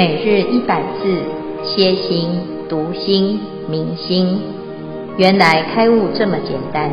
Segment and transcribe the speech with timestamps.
[0.00, 1.22] 每日一百字，
[1.62, 2.40] 歇心、
[2.70, 4.40] 读心、明心，
[5.18, 6.90] 原来开悟这么简单。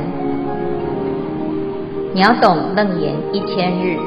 [2.13, 3.97] 秒懂楞严一千日，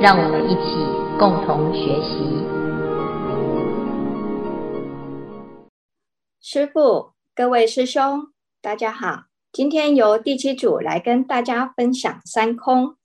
[0.00, 0.74] 让我们一起
[1.20, 2.42] 共同学习。
[6.40, 8.26] 师父，各位师兄，
[8.60, 9.26] 大家好。
[9.52, 12.96] 今天由第七组来跟大家分享三空。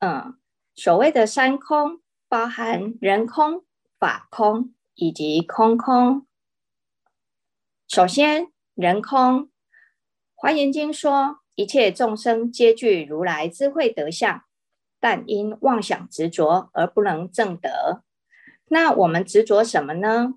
[0.00, 0.34] 嗯，
[0.74, 3.62] 所谓的三空，包含人空。
[3.98, 6.26] 法空以及空空。
[7.88, 9.50] 首先，人空。
[10.34, 14.42] 华严经说，一切众生皆具如来智慧德相，
[15.00, 18.02] 但因妄想执着而不能证得。
[18.66, 20.34] 那我们执着什么呢？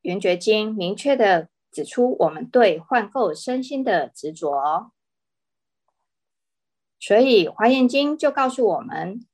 [0.00, 4.90] 圆觉经明确地指出，我们对幻构身心的执着。
[6.98, 9.24] 所以，华严经就告诉我们：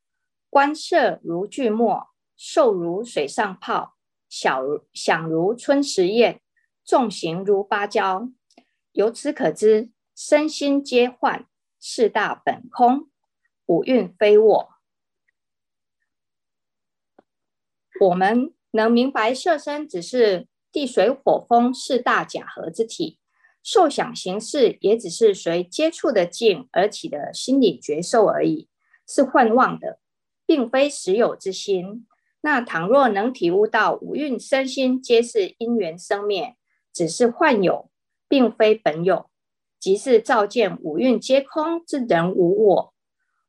[0.50, 2.08] 观色如巨墨。
[2.36, 3.96] 受如水上泡，
[4.28, 6.40] 小想如春时宴，
[6.84, 8.28] 众行如芭蕉。
[8.92, 11.46] 由此可知，身心皆幻，
[11.80, 13.10] 四大本空，
[13.66, 14.68] 五蕴非我。
[18.00, 23.18] 我们能明白色身只是地水火风四大假合之体，
[23.62, 28.68] 受想行识也只是随接触的境而起的心理觉受而已，
[29.06, 30.00] 是幻妄的，
[30.44, 32.06] 并非实有之心。
[32.44, 36.58] 那倘若能体悟到五蕴身心皆是因缘生灭，
[36.92, 37.90] 只是幻有，
[38.28, 39.30] 并非本有，
[39.80, 42.94] 即是照见五蕴皆空之人无我，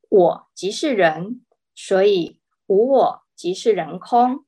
[0.08, 4.46] 我即是人，所以无我即是人空。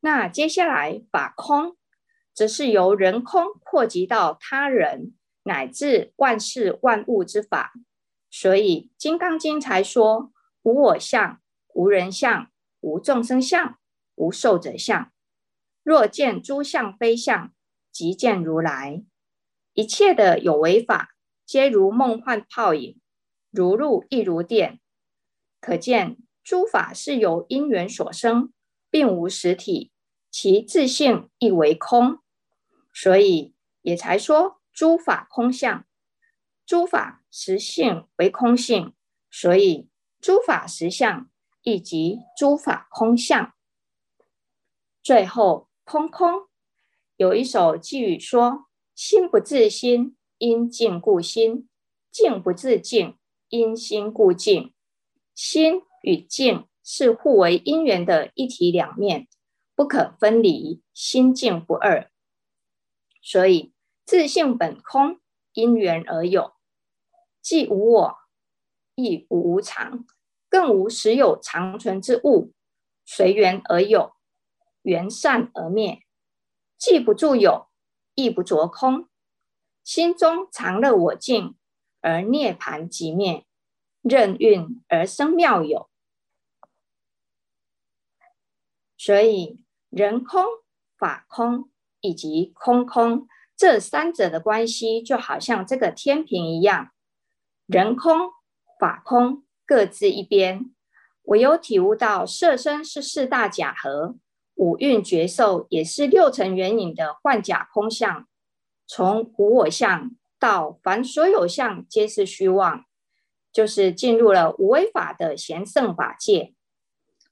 [0.00, 1.76] 那接下来法空，
[2.32, 7.74] 则是由人空扩及到他人乃至万事万物之法，
[8.30, 10.32] 所以《金刚经》才说。
[10.66, 11.40] 无我相，
[11.74, 12.50] 无人相，
[12.80, 13.78] 无众生相，
[14.16, 15.12] 无寿者相。
[15.84, 17.54] 若见诸相非相，
[17.92, 19.04] 即见如来。
[19.74, 23.00] 一切的有为法，皆如梦幻泡影，
[23.52, 24.80] 如露亦如电。
[25.60, 28.52] 可见诸法是由因缘所生，
[28.90, 29.92] 并无实体，
[30.32, 32.18] 其自性亦为空。
[32.92, 35.86] 所以也才说诸法空相，
[36.66, 38.92] 诸法实性为空性。
[39.30, 39.88] 所以。
[40.26, 41.30] 诸法实相，
[41.62, 43.54] 以及诸法空相。
[45.00, 46.48] 最后，空空
[47.16, 51.68] 有一首偈语说：“心不自心，因境故心；
[52.10, 53.16] 境不自境，
[53.50, 54.74] 因心故境。
[55.32, 59.28] 心与境是互为因缘的一体两面，
[59.76, 62.10] 不可分离，心境不二。
[63.22, 63.72] 所以，
[64.04, 65.20] 自性本空，
[65.52, 66.54] 因缘而有，
[67.40, 68.16] 既无我。”
[68.98, 70.06] 亦无无常，
[70.56, 72.54] 更无实有常存之物，
[73.04, 74.14] 随缘而有，
[74.80, 76.00] 缘散而灭，
[76.78, 77.68] 既不住有，
[78.14, 79.06] 亦不着空，
[79.84, 81.58] 心中常乐我净，
[82.00, 83.44] 而涅槃即灭，
[84.00, 85.90] 任运而生妙有。
[88.96, 90.42] 所以人空、
[90.96, 96.92] 法空以及空空这三者的关系，就好像这个天平一样，
[97.66, 98.32] 人空。
[98.78, 100.70] 法空各自一边，
[101.24, 104.14] 唯有体悟到色身是四大假合，
[104.54, 108.28] 五蕴觉受也是六尘缘影的幻假空相。
[108.86, 112.84] 从无我相到凡所有相皆是虚妄，
[113.52, 116.54] 就是进入了无为法的贤圣法界。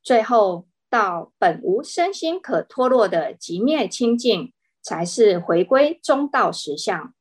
[0.02, 4.52] 最后到本无身心可脱落的极灭清净，
[4.82, 7.14] 才是回归中道实相。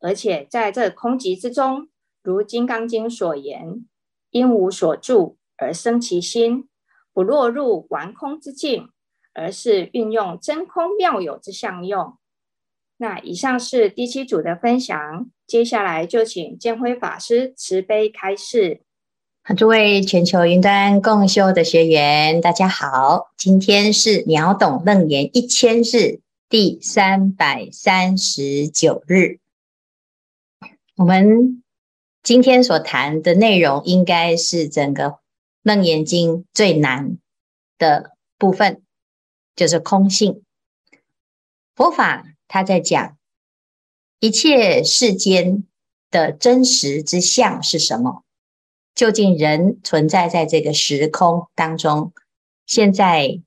[0.00, 1.88] 而且在这空寂之中。
[2.22, 3.86] 如《金刚经》所言，
[4.30, 6.68] 因无所住而生其心，
[7.12, 8.90] 不落入顽空之境，
[9.32, 12.16] 而是运用真空妙有之相用。
[12.98, 18.80] 那以上是第七组的分享，接下来就请建辉法师慈悲开示。
[19.56, 29.38] 诸位全球云端共修的学员，大家好，今天是秒懂楞严一千日第三百三十九日，
[30.96, 31.62] 我们。
[32.26, 35.04] 今天所谈的内容，应该是整个
[35.62, 37.18] 《楞严经》最难
[37.78, 38.82] 的部分，
[39.54, 40.42] 就是空性。
[41.76, 43.16] 佛法他在讲
[44.18, 45.62] 一切世间
[46.10, 48.24] 的真实之相是什么？
[48.96, 52.12] 究竟人存在在这个时空当中，
[52.66, 53.40] 现在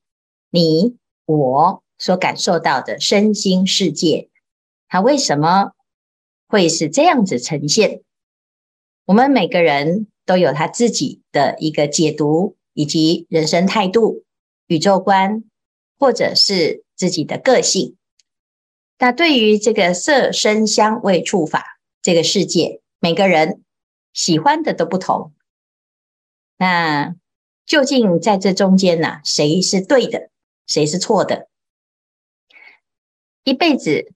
[0.51, 0.95] 你
[1.25, 4.29] 我所感受到的身心世界，
[4.87, 5.73] 它为什么
[6.47, 8.03] 会是这样子呈现？
[9.09, 14.23] 我们每个人都有他自己的一个解读以及人生态度，
[14.67, 15.45] 宇宙观，
[15.97, 17.97] 或者是自己的个性。
[18.99, 23.63] 那对于这个色声香味触法这个世界，每个人
[24.13, 25.33] 喜欢的都不同。
[26.57, 27.15] 那
[27.65, 30.29] 究竟在这中间呢，谁是对的，
[30.67, 31.49] 谁是错的？
[33.43, 34.13] 一辈子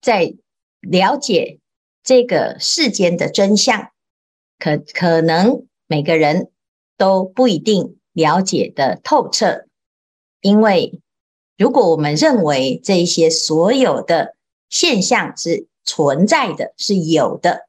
[0.00, 0.34] 在
[0.80, 1.60] 了解
[2.02, 3.91] 这个世间的真相，
[4.62, 6.52] 可可能每个人
[6.96, 9.66] 都不一定了解得透彻，
[10.40, 11.00] 因为。
[11.58, 14.34] 如果我们认为这一些所有的
[14.68, 17.68] 现象是存在的，是有的，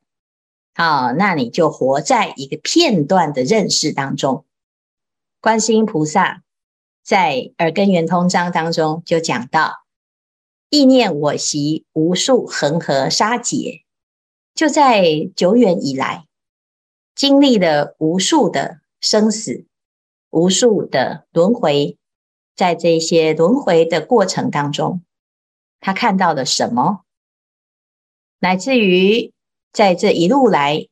[0.74, 4.46] 好，那你就活在一个片段的认识当中。
[5.42, 6.42] 观世音菩萨
[7.04, 9.84] 在《耳根圆通章》当中就讲到
[10.72, 13.84] ：“意念我习无数恒河沙劫，
[14.56, 16.26] 就在久远以来，
[17.16, 19.66] 经历了无数的生死，
[20.30, 21.98] 无数的轮回。”
[22.56, 25.02] 在这些轮回的过程当中，
[25.80, 27.04] 他看到了什么？
[28.38, 29.34] 乃至于
[29.72, 30.88] 在这一路来，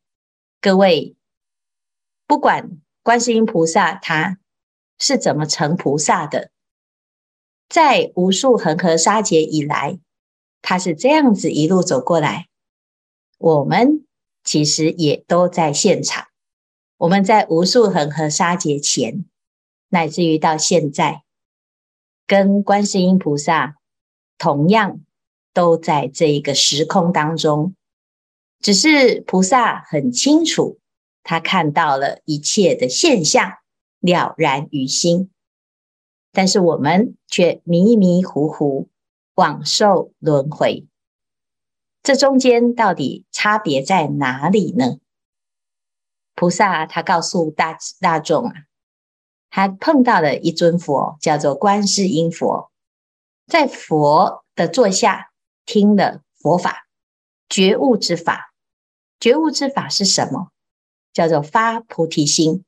[0.60, 1.16] 各位
[2.26, 4.40] 不管观世音菩萨他
[4.98, 6.50] 是怎么成菩萨的，
[7.70, 10.00] 在无数恒河沙劫以来，
[10.64, 12.48] 他是这样子一路走过来。
[13.38, 14.04] 我们
[14.44, 16.28] 其实也都在现场，
[16.98, 19.26] 我们在无数恒河沙劫前，
[19.90, 21.24] 乃至于到现在。
[22.28, 23.76] 跟观世音菩萨
[24.38, 25.02] 同样
[25.54, 27.76] 都在这一个时空当中，
[28.60, 30.80] 只是菩萨很清楚，
[31.24, 33.52] 他看到了一切的现象
[34.00, 35.30] 了然于心，
[36.32, 38.88] 但是我们却迷迷糊糊
[39.36, 40.88] 枉受轮回。
[42.04, 44.98] 这中间到底差别在哪里呢？
[46.34, 48.54] 菩萨他告诉大大众啊。
[49.50, 52.72] 他碰到了一尊佛，叫做观世音佛，
[53.48, 55.32] 在佛的座下
[55.66, 56.88] 听了佛法，
[57.50, 58.54] 觉悟之法。
[59.20, 60.52] 觉悟之法是什么？
[61.12, 62.64] 叫做发菩提心。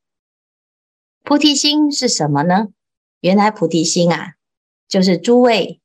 [1.24, 2.68] 菩提心是什么呢？
[3.22, 4.34] 原来菩提心啊，
[4.90, 5.80] 就是诸位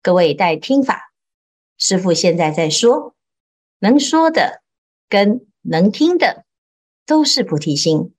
[0.00, 1.07] 各位在听法，
[1.78, 3.14] 师父现在在说，
[3.78, 4.60] 能说的
[5.08, 6.44] 跟能听的
[7.06, 8.12] 都是菩提心。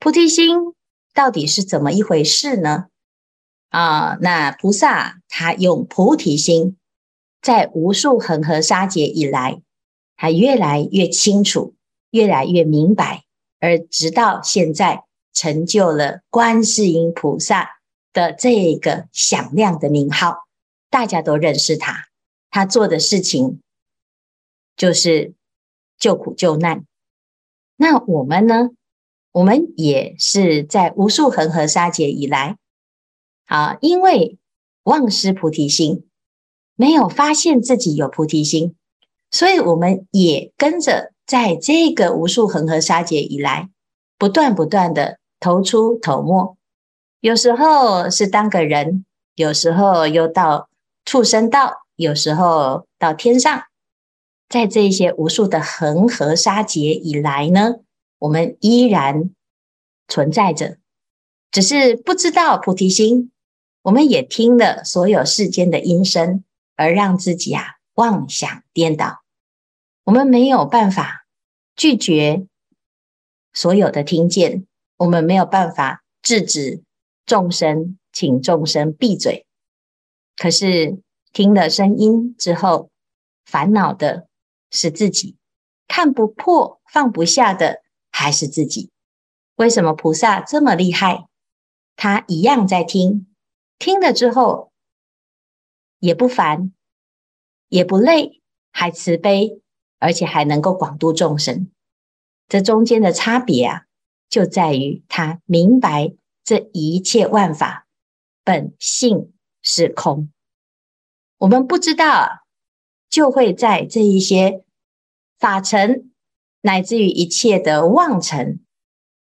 [0.00, 0.74] 菩提心。
[1.14, 2.86] 到底是怎么一回事呢？
[3.68, 6.78] 啊，那菩萨他用菩提心，
[7.42, 9.60] 在无数恒河沙劫以来，
[10.16, 11.74] 他越来越清楚，
[12.12, 13.24] 越来越明白，
[13.60, 15.04] 而直到现在
[15.34, 17.68] 成就了观世音菩萨
[18.14, 20.46] 的这个响亮的名号，
[20.88, 22.06] 大家都认识他。
[22.52, 23.60] 他做的事情
[24.76, 25.34] 就是
[25.98, 26.84] 救苦救难。
[27.74, 28.70] 那我们呢？
[29.32, 32.58] 我们也是在无数恒河沙劫以来，
[33.46, 34.36] 啊，因为
[34.82, 36.06] 忘失菩提心，
[36.76, 38.76] 没有发现自己有菩提心，
[39.30, 43.70] 所以我们也跟着在这个无数恒河沙劫以来，
[44.18, 46.58] 不断不断的投出头没，
[47.20, 50.68] 有时候是当个人，有时候又到
[51.06, 53.64] 畜生道，有时候到天上，
[54.48, 57.76] 在这些无数的恒河沙劫以来呢，
[58.18, 59.30] 我们依然
[60.08, 60.78] 存在着，
[61.50, 63.30] 只是不知道菩提心。
[63.82, 66.44] 我们也听了所有世间的音声，
[66.76, 69.22] 而让自己啊妄想颠倒。
[70.04, 71.26] 我们没有办法
[71.74, 72.46] 拒绝
[73.52, 74.66] 所有的听见，
[74.98, 76.82] 我们没有办法制止
[77.26, 79.46] 众生，请众生闭嘴。
[80.36, 80.98] 可是
[81.32, 82.90] 听了声音之后，
[83.44, 84.28] 烦恼的
[84.70, 85.36] 是自己，
[85.88, 87.82] 看不破、放不下的。
[88.14, 88.90] 还是自己？
[89.56, 91.28] 为什么菩萨这么厉害？
[91.96, 93.26] 他一样在听，
[93.78, 94.70] 听了之后
[95.98, 96.74] 也不烦，
[97.70, 99.62] 也不累，还慈悲，
[99.98, 101.70] 而且还能够广度众生。
[102.48, 103.86] 这中间的差别啊，
[104.28, 106.12] 就在于他明白
[106.44, 107.86] 这一切万法
[108.44, 110.30] 本性是空。
[111.42, 112.44] 我们不知道，
[113.10, 114.62] 就会在这一些
[115.40, 116.08] 法尘。
[116.64, 118.60] 乃至于一切的妄尘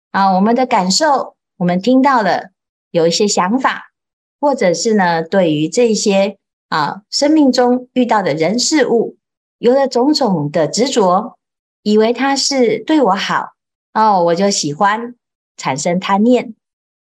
[0.10, 2.50] 啊，我们的感受，我们听到了
[2.90, 3.92] 有一些想法，
[4.40, 9.18] 或者是呢，对于这些啊生命中遇到的人事物，
[9.60, 11.38] 有了种种的执着，
[11.84, 13.52] 以为他是对我好
[13.94, 15.14] 哦，我就喜欢
[15.56, 16.56] 产生贪念；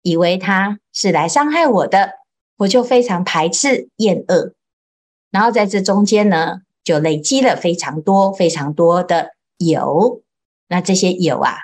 [0.02, 2.16] 以为他是来伤害我的，
[2.58, 4.57] 我就非常排斥厌恶。
[5.32, 9.36] 然后在这中间呢，就累积了非常多、非常多的。
[9.58, 10.22] 有，
[10.68, 11.56] 那这些有啊，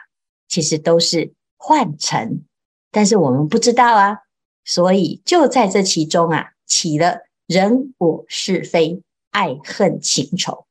[0.48, 2.44] 其实都是幻尘，
[2.90, 4.20] 但是我们不知道啊，
[4.66, 10.66] 所以就在这其中啊，起了人我是非、爱恨情仇。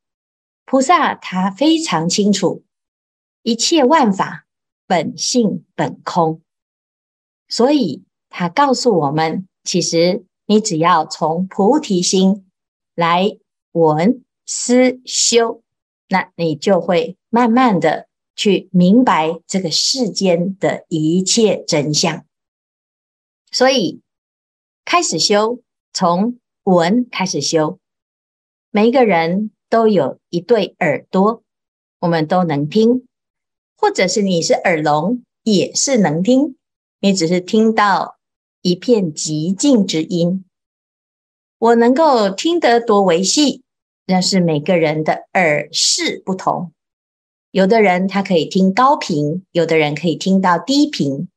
[0.64, 2.64] 菩萨他非常清楚，
[3.42, 4.46] 一切万法
[4.86, 6.40] 本性本空，
[7.46, 12.46] 所以他告诉我们，其实你只要从菩提心
[13.02, 13.36] 来
[13.72, 15.60] 闻思修，
[16.06, 18.06] 那你就会慢慢的
[18.36, 22.24] 去明白这个世间的一切真相。
[23.50, 24.02] 所以
[24.84, 25.58] 开始修，
[25.92, 27.80] 从闻开始修，
[28.70, 31.42] 每一个人都有一对耳朵，
[31.98, 33.04] 我们都能听，
[33.76, 36.56] 或者是你是耳聋，也是能听，
[37.00, 38.16] 你只是听到
[38.60, 40.44] 一片寂静之音。
[41.62, 43.62] 我能够听得多微细，
[44.06, 46.72] 那是每个人的耳识不同，
[47.52, 51.28] 有的人他可以听高频，有的人可以听到低频，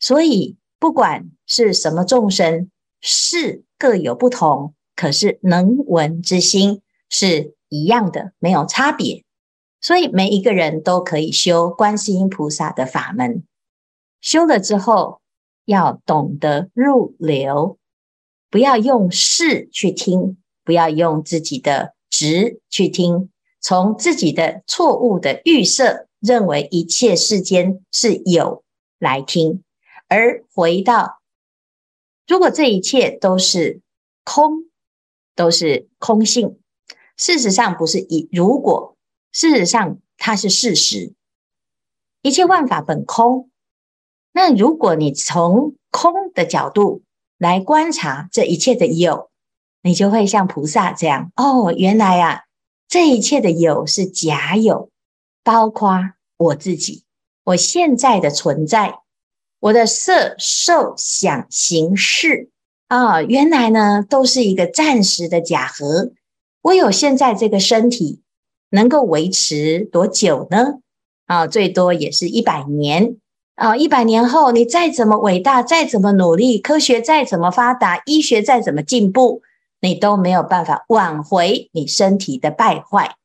[0.00, 1.30] 所以不管。
[1.50, 2.70] 是什么众生，
[3.00, 9.24] 是各有不同，可是能闻之心是一样的，没有差别。
[9.80, 13.44] 所以每一个人都可以修观世音菩萨的法门，
[14.20, 15.22] 修了之后
[15.64, 17.77] 要懂得入流，
[18.50, 28.64] 不要用事去听，不要用自己的执去听，从自己的错误的预设，认为一切世间是有
[28.98, 29.62] 来听，
[30.08, 31.20] 而回到。
[32.26, 33.80] 如果这一切都是
[34.24, 34.70] 空，
[35.34, 36.58] 都是空性，
[37.16, 38.96] 事实上不是一如果，
[39.32, 41.14] 事实上它是事实。
[42.22, 43.50] 一切万法本空，
[44.32, 47.02] 那如果你从空的角度
[47.38, 49.30] 来观察这一切的有，
[49.82, 52.42] 你就会像菩萨这样哦，原来啊，
[52.88, 54.90] 这一切的有是假有，
[55.42, 57.04] 包括我自己，
[57.44, 58.98] 我现在的存在。
[59.60, 62.48] 我的色、受、想、行、识
[62.86, 66.12] 啊，原来呢都是一个暂时的假合。
[66.62, 68.22] 我有现在这个身体，
[68.70, 70.78] 能够维持多久呢？
[71.26, 73.16] 啊，最多也是一百年
[73.58, 73.76] 啊！
[73.76, 79.42] 一百年后，你再怎么伟大，再怎么努力，科学再怎么发达，医学再怎么进步，
[79.80, 83.16] 你都没有办法挽回你身体的败坏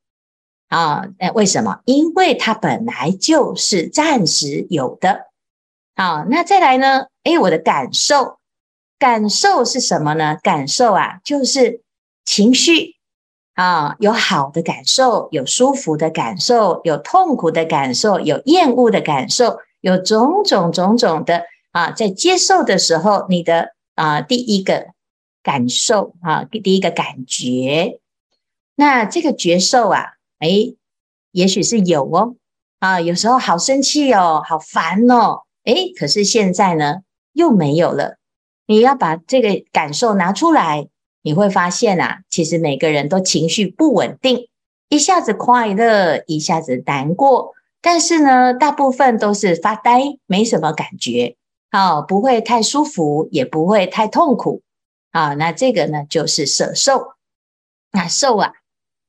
[0.69, 1.05] 啊！
[1.19, 1.81] 哎，为什么？
[1.85, 5.27] 因为它本来就是暂时有的。
[5.93, 7.05] 啊，那再来呢？
[7.25, 8.39] 诶，我的感受，
[8.97, 10.39] 感受是什么呢？
[10.41, 11.81] 感受啊，就是
[12.25, 12.95] 情绪
[13.53, 24.87] 啊，有好的感受，有舒服的感受，有痛苦的感受，有厌恶的感受，有种种种种的啊，在接受的时候，你的啊第一个
[25.43, 27.99] 感受啊，第一个感觉，
[28.75, 30.77] 那这个觉受啊，诶，
[31.31, 32.35] 也许是有哦，
[32.79, 35.41] 啊，有时候好生气哦，好烦哦。
[35.65, 37.01] 诶，可是现在呢，
[37.33, 38.15] 又没有了。
[38.65, 40.87] 你要把这个感受拿出来，
[41.23, 44.47] 你会发现啊，其实每个人都情绪不稳定，
[44.87, 47.51] 一下子快乐，一下子难过。
[47.83, 51.35] 但是呢，大部分都是发呆，没什么感觉，
[51.69, 54.63] 啊，不会太舒服，也不会太痛苦，
[55.11, 57.13] 啊，那这个呢，就是色受。
[57.91, 58.53] 那受啊，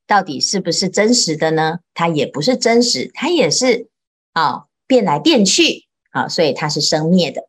[0.06, 1.78] 到底是不是真实的呢？
[1.94, 3.88] 它也不是真实，它也是
[4.32, 5.86] 啊，变来变去。
[6.10, 7.48] 啊，所以它是生灭的。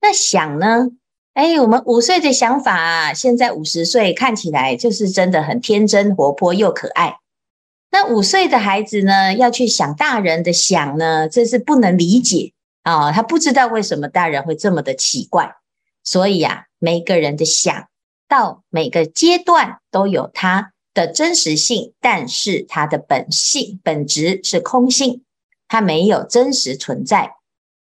[0.00, 0.88] 那想呢？
[1.34, 7.18] 哎，我们五岁的想法啊，现在五十岁看起来就是真的很天真、活泼又可爱。
[7.96, 13.10] 那五岁的孩子呢，要去想大人的想呢，这是不能理解啊。
[13.10, 15.56] 他不知道为什么大人会这么的奇怪。
[16.04, 17.88] 所以啊，每个人的想
[18.28, 25.22] 到每个阶段都有它的真实性，但是它的本性本质是空性，
[25.66, 27.36] 它没有真实存在。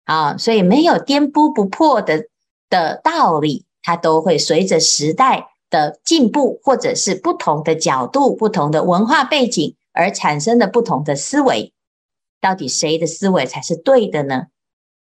[0.03, 2.25] 啊，所以没有颠扑不破的
[2.70, 11.74] 的道理，它都会随着时代的进步，或者是不同的角度、不同的文化背景而产生的不同的思维。
[12.39, 14.48] 到底谁的思维才是对的呢？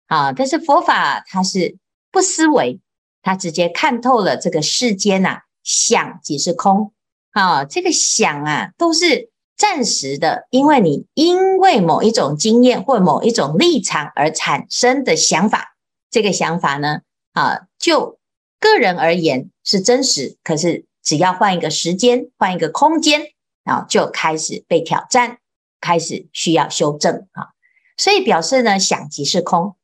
[0.06, 1.76] 啊，但是佛法它是
[2.10, 2.80] 不思维，
[3.22, 6.92] 它直接看透了这个世间呐，想即是空。
[7.32, 9.30] 啊，这个想啊，都是。
[9.56, 15.76] 暂时的，因为你因为某一种经验或某一种立场而产生的想法，
[16.10, 17.02] 这个想法呢，
[17.34, 18.18] 啊，就
[18.58, 23.28] 个人而言是真实，可是只要换一个时间，换一个空间，
[23.64, 25.38] 啊，就开始被挑战，
[25.80, 27.48] 开始需要修正啊。
[27.96, 29.74] 所以表示呢，想即是空，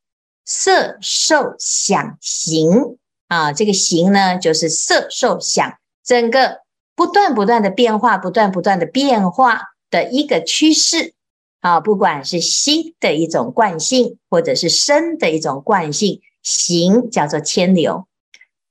[0.44, 6.60] 色受想行啊，这个行呢，就是色受想整个。
[6.96, 11.14] 不断不断的变化，不断不断的变化的一个趋势
[11.60, 18.06] 啊，不管是心的一种惯性，或者是身的一种惯性，行叫做牵流，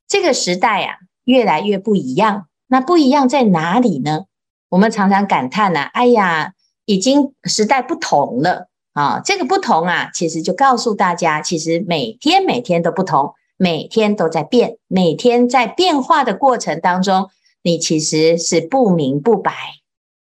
[0.07, 2.47] 这个时代啊，越来越不一样。
[2.67, 4.25] 那不一样在哪里呢？
[4.69, 6.53] 我们常常感叹呢、啊，哎呀，
[6.85, 9.19] 已经时代不同了啊。
[9.23, 17.29] 这个不同啊，其实就告诉大家，其实每天每天都不同，每天都在变，每天在变化的过程当中，
[17.63, 19.51] 你其实是不明不白，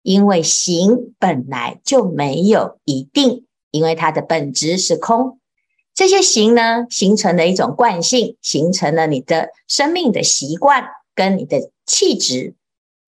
[0.02, 5.38] 因为行本来就没有一定，因为它的本质是空。
[5.94, 11.70] 这些行呢，形成了一种惯性，形成了你的生命的习惯跟你的。
[11.90, 12.54] 气质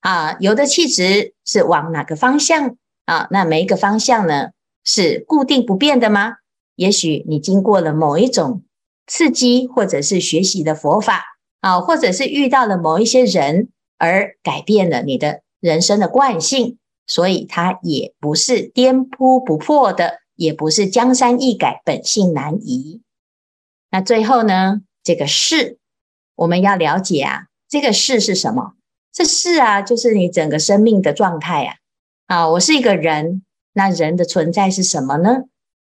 [0.00, 3.28] 啊，有的气质是往哪个方向啊？
[3.30, 4.50] 那每一个方向呢，
[4.84, 6.36] 是固定不变的吗？
[6.74, 8.62] 也许你经过了某一种
[9.06, 11.22] 刺激，或者是学习的佛法
[11.60, 23.02] 啊，或者是遇到了某一些人而改变了你的人生的惯性，所以它也不是颠扑不破的，也不是江山易改，本性难移。
[23.90, 25.78] 那最后呢，这个事
[26.36, 27.48] 我们要了解啊。
[27.68, 28.72] 这个事是什么？
[29.12, 31.74] 这是啊，就是你整个生命的状态呀。
[32.26, 35.44] 啊，我是一个人，那人的存在是什么呢？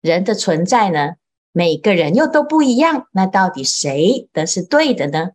[0.01, 1.13] 人的存在呢，
[1.51, 3.07] 每个人又都不一样。
[3.11, 5.29] 那到底谁的是对的呢？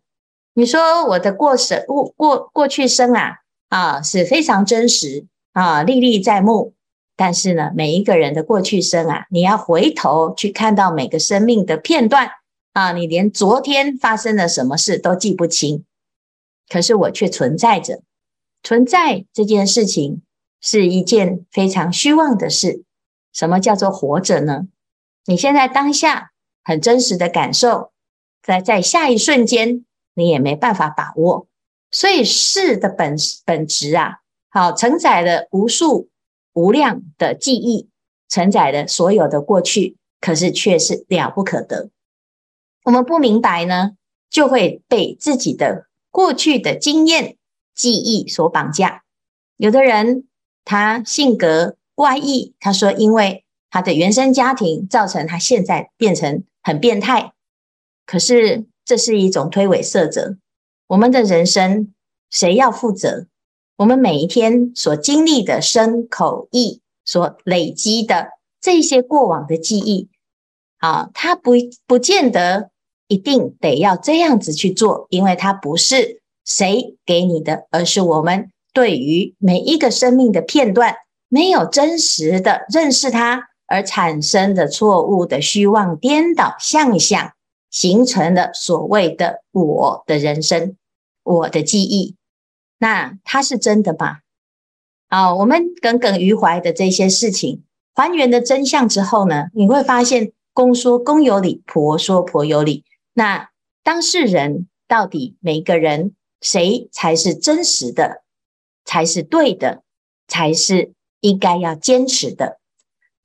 [0.53, 3.37] 你说我的过生过过过去生啊
[3.69, 6.73] 啊是非常真实啊，历历在目。
[7.15, 12.29] 但是呢，每一个人的过去生啊，你要回头去看到每个生命的片段
[12.73, 15.85] 啊，你连昨天发生了什么事都记不清。
[16.69, 18.03] 可是我却存在着，
[18.61, 20.21] 存在这件事情
[20.61, 22.83] 是一件非常虚妄的事。
[23.33, 24.67] 什么叫做活着呢？
[25.25, 26.31] 你现在当下
[26.63, 27.91] 很真实的感受，
[28.43, 29.83] 在在下一瞬间
[30.13, 31.47] 你也没办法把握。
[31.91, 36.09] 所以事的本本质啊，好承载了无数
[36.53, 37.89] 无量的记忆，
[38.27, 41.89] 承载了所有的过去，可是却是了不可得。
[42.83, 43.93] 我们不明白呢，
[44.29, 45.88] 就会被自己的。
[46.11, 47.37] 过去的经验、
[47.75, 49.03] 记忆所绑架，
[49.57, 50.27] 有的人
[50.65, 57.33] 他性格怪异，他说因为他的原生家庭造成他现在变成很变态。
[58.05, 60.37] 可是这是一种推诿色泽。
[60.87, 61.93] 我们的人生
[62.31, 63.27] 谁要负责？
[63.77, 70.09] 我们每一天所经历的身口意所累积的这些过往的记忆，
[70.79, 71.51] 啊，他不
[71.85, 72.71] 不见得。
[73.09, 80.95] 一定得要这样子去做，因为它不是谁给你的，而是我们对于每一个生命的片段
[81.27, 87.33] 没有真实的认识它而产生的错误的虚妄颠倒相想，
[87.71, 90.75] 形成了所谓的我的人生，
[91.23, 92.15] 我的记忆。
[92.77, 94.19] 那它是真的吗？
[95.07, 97.63] 啊，我们耿耿于怀的这些事情，
[97.95, 102.83] 还原的真相之后呢，你会发现公说公有理，婆说婆有理。
[103.19, 103.49] 那
[103.83, 108.23] 当事人到底每个人谁才是真实的，
[108.85, 109.83] 才是对的，
[110.29, 112.61] 才是应该要坚持的？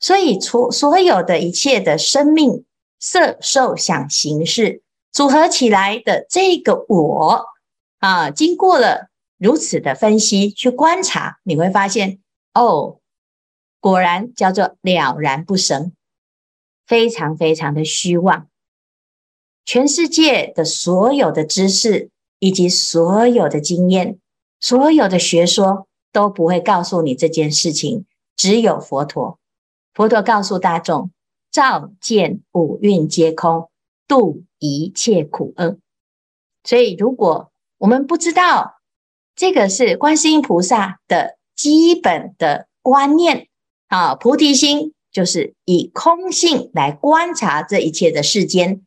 [0.00, 2.64] 所以，所所有的一切的生命
[2.98, 7.46] 色受想行识组合起来的这个我
[8.00, 12.18] 啊，经过了如此的分析去观察，你会发现
[12.52, 12.98] 哦，
[13.78, 15.92] 果然叫做了然不生，
[16.84, 18.48] 非常非常的虚妄。
[19.64, 24.18] 全世界的所有的知识，以及所有的经验，
[24.60, 28.04] 所有的学说都不会告诉你这件事情。
[28.36, 29.38] 只有佛陀，
[29.94, 31.10] 佛陀告诉大众：
[31.50, 33.70] 照见五蕴皆空，
[34.08, 35.78] 度一切苦厄。
[36.64, 38.80] 所以，如果我们不知道
[39.36, 43.48] 这个是观世音菩萨的基本的观念
[43.88, 48.82] 啊，菩提心就是以空性来观察这一切的世间。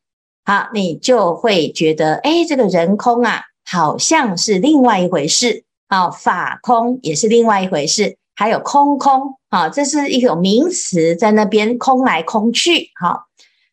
[0.48, 5.66] 好，你就会觉得，哎，这个人空啊，好像是另外一回事。
[5.90, 12.92] 好，法空也是另外一回事，还有空空，好，这是一种名词，在那边空来空去。
[12.98, 13.24] 好，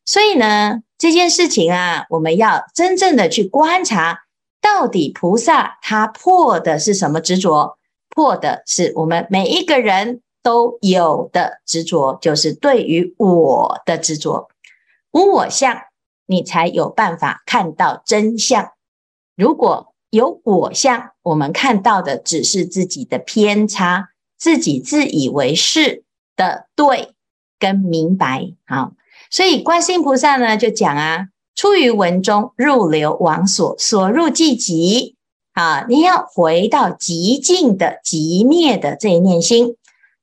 [0.05, 4.23] 所以呢，这件事情啊，我们要真正的去观察，
[4.61, 7.79] 到底菩萨他破的是什么执着？
[8.11, 14.49] 破的是我们每一个人都有的执着，就是对于我的执着，
[15.13, 15.81] 无我相。
[16.27, 18.71] 你才有办法看到真相。
[19.37, 26.05] 如果有我相，我们看到的只是自己的偏差，自己自以为是
[26.37, 27.15] 的对
[27.59, 28.53] 跟明白。
[28.67, 28.93] 好，
[29.31, 35.17] 所以观世音菩萨呢就讲啊：出于文中，入流往所，所入即极。
[35.53, 39.77] 啊，你要回到极静的极灭的这一念心。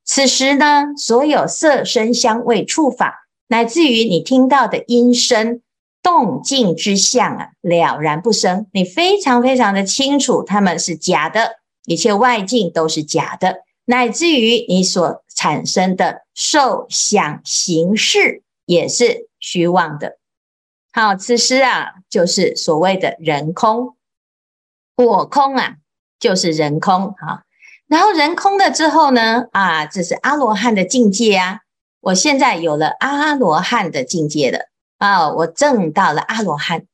[0.04, 5.62] 此时呢，所有色声香味触法，乃至于你听到的音声。
[6.02, 8.68] 动静之相啊，了然不生。
[8.74, 20.18] 你非常非常的清楚，他们是假的，一切外境都是假的，乃至于你所产生的受想行识也是虚妄的。
[20.92, 23.96] 好，此时啊，就是所谓的人空，
[24.96, 25.76] 我空啊，
[26.20, 27.44] 就是人空啊。
[27.88, 31.60] 然后人空了之后呢，啊，这是阿罗汉的境界啊。
[32.00, 34.71] 我现在有了阿罗汉的境界了。
[35.02, 36.86] 啊，我证到了阿罗汉，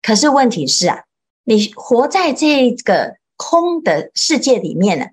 [0.00, 1.02] 可是问题是啊，
[1.42, 5.06] 你活在这个空的世界里面呢，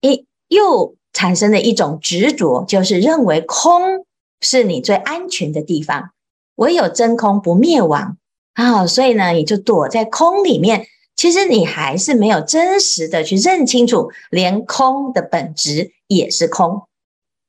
[0.00, 4.06] 一又产生了一种执着，就是认为空
[4.40, 6.12] 是你最安全的地方，
[6.54, 8.16] 唯有真空不灭亡
[8.54, 10.86] 啊，所以呢，你就躲在空里面。
[11.16, 16.86] 其实你还是没有真实的去认清楚，连空的本质也是空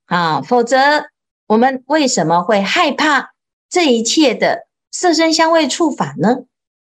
[0.07, 1.05] 啊，否则
[1.45, 3.33] 我们为什么会害怕？
[3.69, 6.45] 这一切的色声香味触法呢，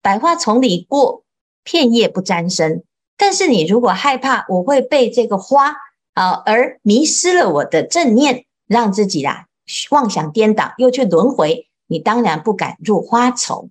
[0.01, 1.23] 百花丛里过，
[1.63, 2.83] 片叶不沾身。
[3.15, 5.75] 但是你如果害怕我会被这个花
[6.13, 9.45] 啊而迷失了我的正念，让自己啊
[9.91, 13.69] 妄想颠倒，又去轮回，你当然不敢入花丛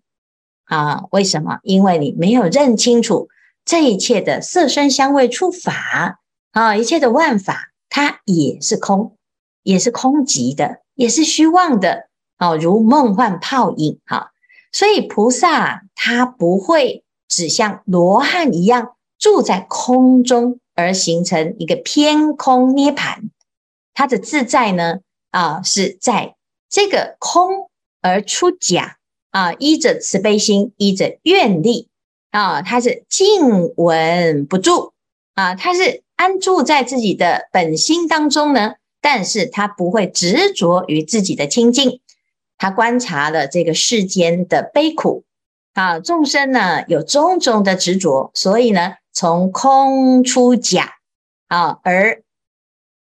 [0.65, 1.03] 啊。
[1.11, 1.59] 为什么？
[1.65, 3.29] 因为你没有认清楚
[3.65, 6.21] 这一切的色声香味触法
[6.53, 9.17] 啊，一切的万法，它也是空，
[9.65, 12.09] 也是空寂的，也是虚妄的。
[12.39, 14.33] 哦，如梦幻泡影，哈，
[14.73, 23.31] 所以菩萨他不会只像罗汉一样住在空中而形成一个偏空涅槃，
[23.95, 24.99] 他的自在呢，
[25.31, 26.35] 啊，是在
[26.69, 28.97] 这个空而出假，
[29.31, 31.89] 啊，依着慈悲心，依着愿力，
[32.31, 34.93] 啊，他是静稳不住，
[35.35, 42.01] 啊，他是安住在自己的本心当中呢，但是他不会执着于自己的清净。
[42.63, 45.25] 他观察了这个世间的悲苦
[45.75, 50.93] 啊，众生呢有种种的执着，所以呢从空出假
[51.49, 52.23] 啊，而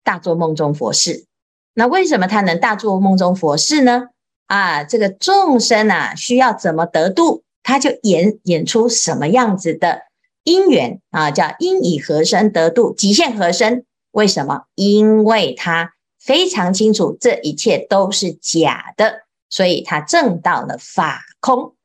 [0.03, 1.25] 大做梦中佛事。
[1.73, 4.09] 那为什么他能大做梦中佛事呢？
[4.45, 10.03] 啊，这个众生啊需要怎么得度，他就演演出什么样子的
[10.43, 13.83] 因缘啊，叫因以何身得度，极限何身。
[14.11, 14.65] 为什么？
[14.75, 19.23] 因为他非常清楚这一切都是假的。
[19.49, 21.75] 所以他证到了法空，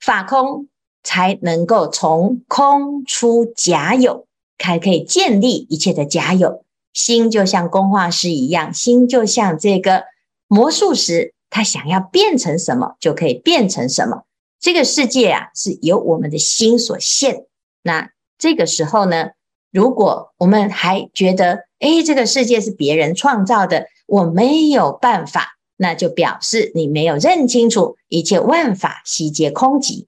[0.00, 0.68] 法空
[1.02, 4.26] 才能够从空出假有，
[4.58, 6.64] 才可以建立一切的假有。
[6.92, 10.04] 心就像工画师一样，心就像这个
[10.46, 14.24] 魔术师，他想要变成什么就可以变成什么。
[14.60, 17.46] 这个世界啊，是由我们的心所现。
[17.82, 19.30] 那这个时候呢，
[19.70, 25.56] 如果我们还觉得，诶，这个世界是别人创造的，我没有办法。
[25.76, 30.06] 那就表示你没有认清楚一切万法悉皆空寂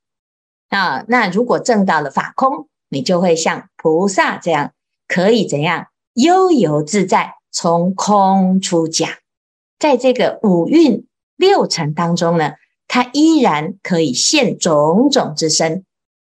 [0.69, 1.05] 啊！
[1.09, 4.73] 那如果证到了法空，你就会像菩萨这样，
[5.09, 9.19] 可以怎样悠游自在，从空出假，
[9.79, 12.53] 在这个五蕴六尘当中呢，
[12.87, 15.85] 他依然可以现种种之身，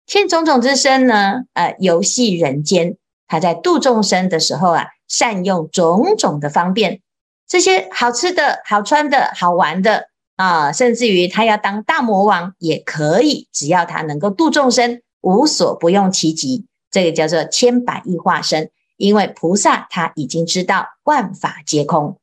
[0.07, 7.01] 现种种之身呢，呃，游戏人间，他在度众生的时候啊，善用种种的方便。
[7.49, 16.67] 这些好吃的、好穿的、好玩的啊，甚至于他要当大魔王也可以，只要他能够度众生，无所不用其极。
[16.91, 22.19] 这个叫做千百亿化身，因为菩萨他已经知道万法皆空，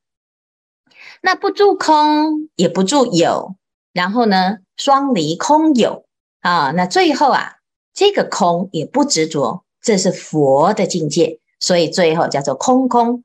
[1.22, 3.56] 那不住空也不住有，
[3.94, 6.06] 然后呢，双离空有
[6.42, 7.58] 啊，那最后啊，
[7.94, 13.24] 这个空也不执着，这是佛的境界，所以最后叫做空空。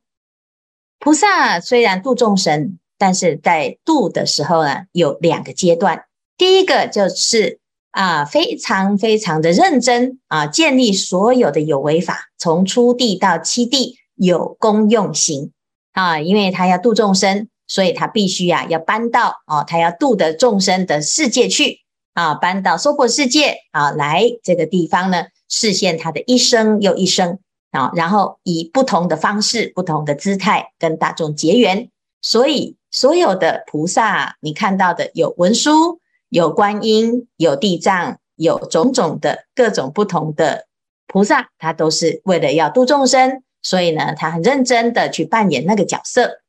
[0.99, 6.05] 菩萨虽然度众生，但是在度的时候呢，有两个阶段。
[6.37, 7.61] 第一个就是
[7.93, 15.53] 啊，非常非常的认真啊，建立所有的有为法，从初地到七地有功用行
[15.93, 21.81] 啊，因为他要度众生，所以他必须啊要搬到哦，他要度的众生的世界去
[22.15, 27.39] 啊，搬到娑婆世界啊，来这个地方呢，实现他的一生又一生。
[27.71, 31.91] 啊，然后以不同的方式、不同的姿态跟大众结缘，
[32.23, 36.01] 所以所有的菩萨，你看到的有文殊、
[36.31, 40.67] 有观音、有地藏、有种种的各种不同的
[41.07, 46.41] 菩萨，他都是为了要度众生，所以呢，他很认真的去扮演那个角色。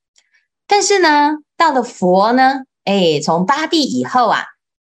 [0.67, 4.43] 但是呢，到了佛呢，哎，从八地以后啊，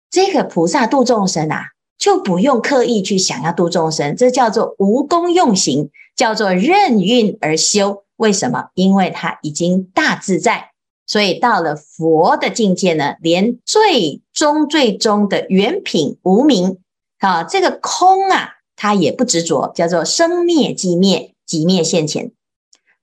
[0.09, 1.67] 这个菩萨度众生啊，
[1.97, 5.89] 就不用刻意去想要度众生，这叫做无功用行。
[6.15, 8.69] 叫做任运而修，为什么？
[8.73, 10.71] 因为他已经大自在
[11.07, 16.79] 所以到了佛的境界呢，连最终最终的原品无明
[17.19, 22.31] 啊，这个空啊，它也不执着，叫做生灭即灭，即灭现前。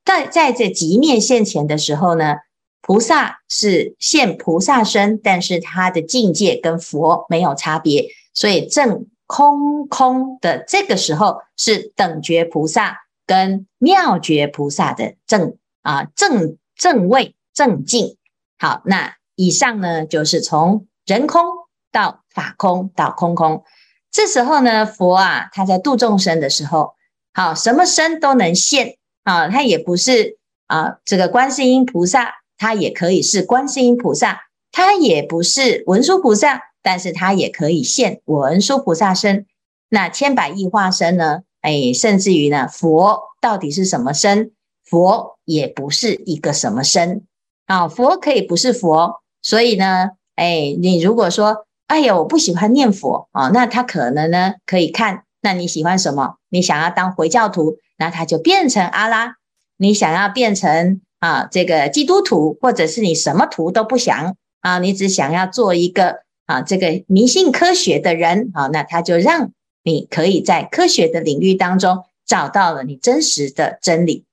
[0.05, 2.37] 但在这即灭现前的时候呢，
[2.81, 12.98] 菩萨是现菩萨身，但是他的境界跟佛没有差别，所以证空空的这个时候是等觉菩萨
[13.33, 18.18] 跟妙觉菩萨的正啊正正位正境。
[18.59, 21.42] 好，那以上呢就是从人空
[21.90, 23.64] 到法空到空空。
[24.11, 26.92] 这时候呢，佛啊他在度众生的时候，
[27.33, 28.99] 好，什么身都能现。
[29.25, 39.47] 啊，他也不是啊，这个观世音菩萨，他也可以是观世音菩萨，他也不是文殊菩萨，但是他也可以现文殊菩萨身。
[39.88, 41.45] 那千百亿化身呢？
[41.62, 44.53] 哎，甚至于呢，佛到底是什么身？
[44.85, 47.22] 佛也不是一个什么身
[47.66, 49.22] 啊，佛可以不是佛。
[49.40, 56.37] 所以呢，哎，你如果说，哎呀，我不喜欢念佛啊，那他可能呢可以看，那你喜欢什么？
[56.51, 57.79] 你想要当回教徒？
[57.96, 59.37] 那他就变成阿拉，
[59.77, 74.25] 你想要变成啊这个基督徒，或者是你什么徒都不想啊，你只想要做一个啊这个迷信科学的人啊，那他就让你可以在科学的领域当中找到了你真实的真理。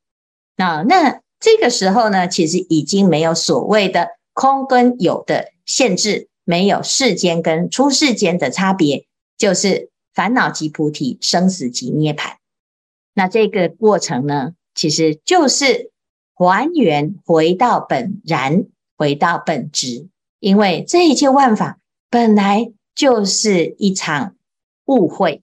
[0.55, 9.05] 那那这个时候呢，其实已经没有所谓的空跟有的限制，没有世间跟出世间的差别，
[9.37, 12.33] 就是烦恼即菩提，生死即涅槃。
[13.13, 15.91] 那这个过程呢，其实就是
[16.33, 18.65] 还原回到本然，
[18.97, 20.07] 回到本质。
[20.39, 24.35] 因为这一切万法本来就是一场
[24.89, 25.41] 误会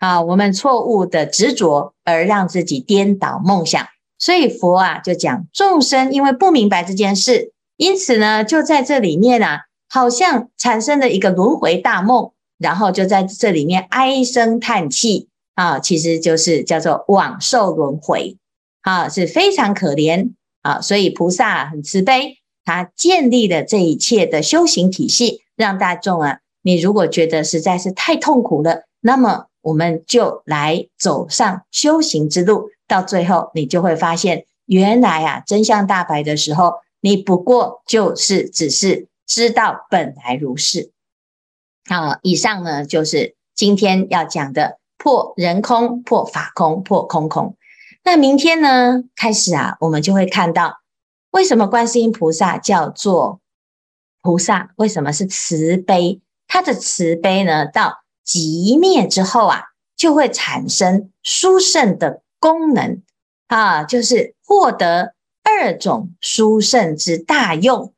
[0.00, 3.86] 啊，我们错误的执着而让自己颠倒梦想。
[4.18, 15.28] 所以佛啊就讲众生因为不明白这件事，因此呢就在这里面啊，好像产生了一个轮回大梦，然后就在这里面唉声叹气。
[15.56, 18.36] 啊，其实就是叫做枉受轮回，
[18.82, 20.82] 啊，是非常可怜啊。
[20.82, 40.90] 所以菩萨很慈悲，他建立了这一切的修行体系，让大众啊，你如果觉得实在是太痛苦了，那么我们就来走上修行之路，到最后你就会发现，原来啊，真相大白的时候，你不过就是只是知道本来如是。
[41.88, 44.80] 好，以上呢就是今天要讲的。
[44.98, 47.54] 破人空，破法空，破空空。
[48.02, 49.04] 那明天呢？
[49.14, 50.80] 开始啊，我们就会看到
[51.30, 53.40] 为什么观世音菩萨叫做
[54.22, 54.70] 菩萨？
[54.76, 56.20] 为什么是慈悲？
[56.46, 59.64] 他的慈悲呢，到极灭之后啊，
[59.96, 63.02] 就会产生殊胜的功能
[63.48, 67.92] 啊，就是获得二种殊胜之大用。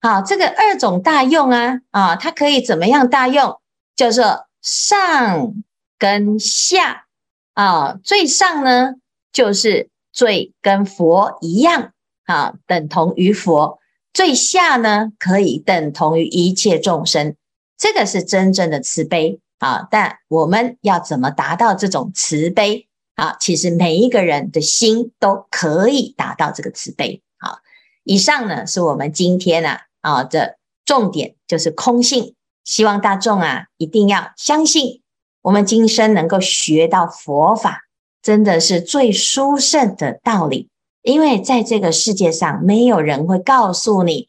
[0.00, 3.60] 啊，这个二种大用啊，啊，它可以怎么样大用？
[3.96, 5.54] 叫做上。
[5.96, 7.06] 跟下
[7.54, 8.94] 啊，最上呢
[9.32, 11.92] 就是最跟佛一样
[12.24, 13.78] 啊，等同于佛；
[14.12, 17.36] 最下呢可以等同于一切众生。
[17.76, 19.86] 这个是真正的慈悲啊！
[19.90, 23.36] 但我们要怎么达到这种慈悲啊？
[23.40, 27.22] 其实每一个人的心都可以达到这个慈悲。
[27.38, 27.58] 啊，
[28.04, 32.34] 以上呢是我们今天啊啊的重点，就是空性。
[32.62, 35.02] 希望大众啊一定要相信。
[35.42, 37.82] 我们今生能够学到佛法，
[38.22, 40.70] 真的是最殊胜的道理。
[41.02, 44.28] 因为在这个世界上，没有人会告诉你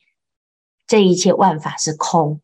[0.86, 2.42] 这一切万法是空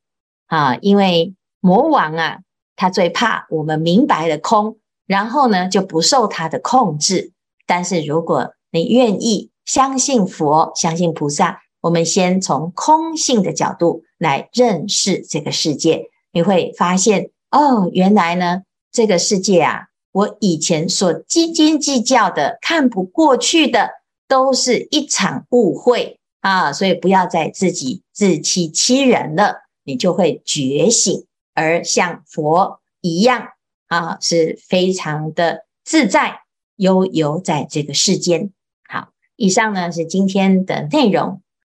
[0.51, 0.75] 啊。
[0.81, 2.39] 因为魔王啊，
[2.75, 7.31] 他最怕我们明白了空，然后呢就不受他的控制。
[7.65, 17.31] 但是如果你愿意相信佛，相信菩萨，我们先从空性的角度来认识这个世界，你会发现。
[17.53, 18.61] 哦，原来呢，
[18.93, 23.89] 这个世界啊，我以前所斤斤计较的、看不过去的，
[24.25, 26.71] 都是一场误会啊！
[26.71, 33.49] 所以不要再自己自欺欺人了，你就会觉醒，而像佛一样
[33.87, 36.43] 啊，是非常的自在，
[36.77, 38.53] 悠游在这个世间。
[38.87, 41.41] 好，以上呢是今天的内容。